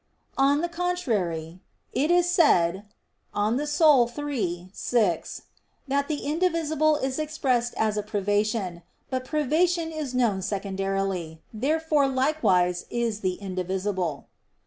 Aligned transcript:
On 0.39 0.61
the 0.61 0.67
contrary, 0.67 1.59
It 1.93 2.09
is 2.09 2.27
said 2.27 2.85
(De 3.35 3.39
Anima 3.39 3.67
iii, 4.17 4.71
6) 4.73 5.41
that 5.87 6.07
"the 6.07 6.15
indivisible 6.25 6.95
is 6.95 7.19
expressed 7.19 7.75
as 7.77 7.97
a 7.97 8.01
privation." 8.01 8.81
But 9.11 9.25
privation 9.25 9.91
is 9.91 10.15
known 10.15 10.41
secondarily. 10.41 11.43
Therefore 11.53 12.07
likewise 12.07 12.87
is 12.89 13.19
the 13.19 13.33
indivisible. 13.33 14.25